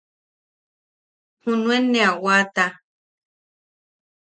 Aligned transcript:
Junuen 1.41 1.85
ne 1.91 1.99
a 2.09 2.11
waata. 2.23 2.65